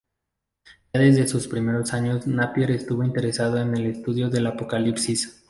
[0.95, 5.39] Ya desde sus primeros años Napier estuvo interesado en el estudio del Apocalipsis.